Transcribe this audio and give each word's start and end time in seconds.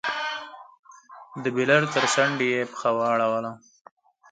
د 1.43 1.45
بېلر 1.55 1.83
تر 1.93 2.03
څنډې 2.13 2.47
يې 2.53 2.61
پښه 2.71 2.89
واړوله. 2.97 3.51